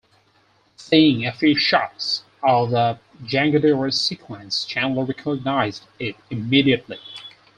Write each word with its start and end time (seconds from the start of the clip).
Seeing 0.77 1.27
a 1.27 1.31
few 1.31 1.55
shots 1.55 2.23
of 2.41 2.71
the 2.71 2.97
"Jangadeiros" 3.21 3.93
sequence, 3.93 4.65
Chandler 4.65 5.05
recognized 5.05 5.83
it 5.99 6.15
immediately. 6.31 6.97